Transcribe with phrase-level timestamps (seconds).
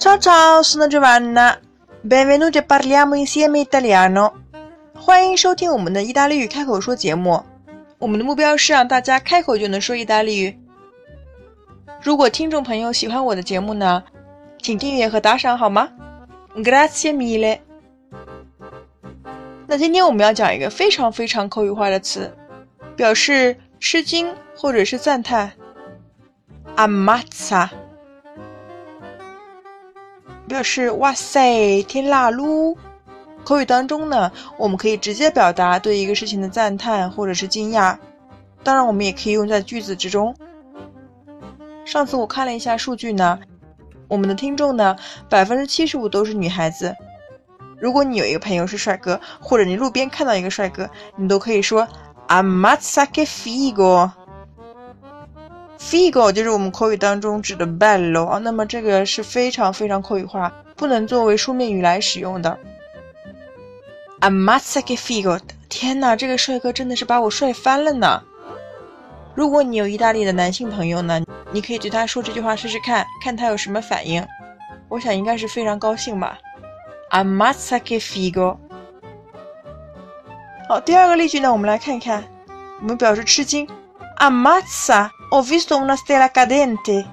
[0.00, 1.60] Ciao ciao, sono Giovanna.
[2.00, 4.32] Benvenuti a parliamo insieme italiano.
[4.94, 7.44] 欢迎收听我们的意大利语开口说节目。
[7.98, 10.58] 我们的目标是让大家开口就能说意大利语。
[12.00, 14.02] 如果听众朋友喜欢我的节目呢，
[14.62, 15.90] 请订阅和打赏好吗
[16.56, 17.58] ？Grazie mille。
[19.66, 22.34] 那今天我们要讲一个非常非常口语化的词，
[22.96, 25.52] 表示吃惊或者是赞叹。
[26.76, 27.68] Ammazza。
[30.50, 32.76] 表示哇塞，天啦噜！
[33.44, 37.96] 口语当中呢，我们可以直接表达对一个事情的赞叹或者是惊讶。
[38.64, 40.34] 当然，我们也可以用在句子之中。
[41.84, 43.38] 上次我看了一下数据呢，
[44.08, 44.96] 我们的听众呢，
[45.28, 46.94] 百分之七十五都是女孩子。
[47.78, 51.86] 如果你有一个朋友是帅哥，或者你路边看到一个帅哥，你都可以说
[52.28, 54.10] Ammazza che figo。
[55.80, 62.58] Figo 就是我们口语当中指的拜罗啊，那么这个是非常非常口语化，不能作为书面语来使用的。
[64.20, 65.40] Ammazza che figo！
[65.70, 68.22] 天哪，这个帅哥真的是把我帅翻了呢！
[69.34, 74.22] 如果你有意大利的男性朋友呢，你可以对他说这句话试试看，看他有什么反应。
[74.88, 76.38] 我想应该是非常高兴吧。
[77.10, 78.58] Ammazza che figo！
[80.68, 82.22] 好，第二个例句呢，我们来看一看，
[82.82, 83.66] 我们表示吃惊。
[84.18, 85.08] Ammazza!
[85.30, 87.06] Ho visto una stella cadente.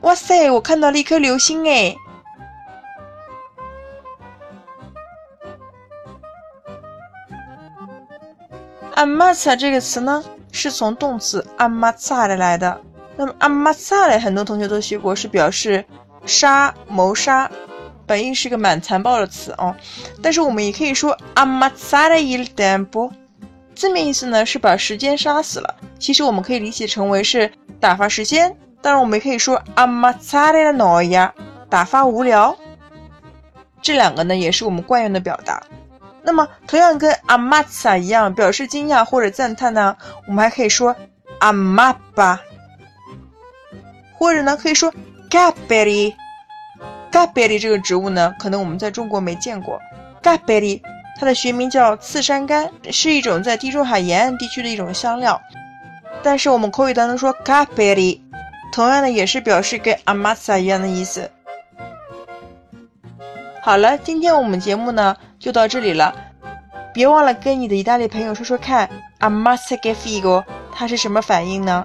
[0.00, 1.96] 哇塞，我看到了一颗流星哎
[8.96, 12.80] ！Ammazza 这个词呢，是从动词 ammazzare 来的。
[13.16, 15.84] 那么 ammazzare 很多同学都学过，是表示
[16.26, 17.48] 杀、谋杀，
[18.06, 19.74] 本意是个蛮残暴的词哦。
[20.20, 23.12] 但是我们也可以说 ammazzare il tempo。
[23.76, 28.56] 字面意思呢是把时间杀死了，其实我们可以理解成为是打发时间。
[28.80, 31.30] 当然，我们也可以说 ammazzare la noia，
[31.68, 32.56] 打发无聊。
[33.82, 35.62] 这两个呢也是我们惯用的表达。
[36.22, 39.96] 那么，同样跟 ammazza 一样，表示惊讶或者赞叹呢，
[40.26, 40.94] 我们还可以说
[41.40, 42.38] Amapa
[44.14, 44.92] 或者呢可以说
[45.30, 46.14] gabberi。
[47.10, 49.80] gabberi 这个植物呢，可能我们在中国没见过
[50.22, 50.80] gabberi。
[51.18, 55.40] 它的学名叫刺山柑，是一种在地中海沿岸地区的一种香料。
[56.22, 58.22] 但是我们口语当中说 c a p e r i
[58.72, 61.30] 同样的也是表示跟 amasa 一样的意思。
[63.62, 66.14] 好了，今天我们节目呢就到这里了，
[66.92, 68.88] 别忘了跟你的意大利朋友说说看
[69.20, 71.84] ，amasa che figo，他是什么反应呢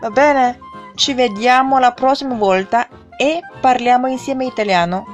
[0.00, 0.56] ？Va bene,
[0.96, 2.86] ci vediamo la prossima volta
[3.18, 5.04] e parliamo insieme italiano.